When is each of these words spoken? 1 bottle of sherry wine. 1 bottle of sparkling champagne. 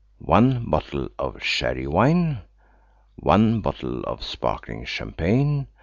1 0.17 0.67
bottle 0.67 1.09
of 1.19 1.43
sherry 1.43 1.85
wine. 1.85 2.39
1 3.17 3.61
bottle 3.61 4.01
of 4.05 4.23
sparkling 4.23 4.83
champagne. 4.83 5.67